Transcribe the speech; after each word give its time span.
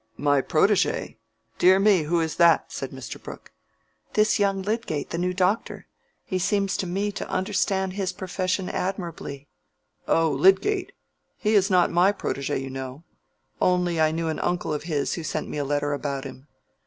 "My 0.17 0.41
protege?—dear 0.41 1.77
me!—who 1.77 2.19
is 2.21 2.37
that?" 2.37 2.71
said 2.71 2.89
Mr. 2.89 3.21
Brooke. 3.21 3.51
"This 4.13 4.39
young 4.39 4.63
Lydgate, 4.63 5.11
the 5.11 5.19
new 5.19 5.31
doctor. 5.31 5.85
He 6.25 6.39
seems 6.39 6.75
to 6.77 6.87
me 6.87 7.11
to 7.11 7.27
understand 7.29 7.93
his 7.93 8.11
profession 8.11 8.67
admirably." 8.67 9.47
"Oh, 10.07 10.31
Lydgate! 10.31 10.93
he 11.37 11.53
is 11.53 11.69
not 11.69 11.91
my 11.91 12.11
protege, 12.11 12.57
you 12.59 12.71
know; 12.71 13.03
only 13.61 14.01
I 14.01 14.09
knew 14.09 14.27
an 14.27 14.39
uncle 14.39 14.73
of 14.73 14.85
his 14.89 15.13
who 15.13 15.23
sent 15.23 15.47
me 15.49 15.59
a 15.59 15.63
letter 15.63 15.93
about 15.93 16.23
him. 16.23 16.47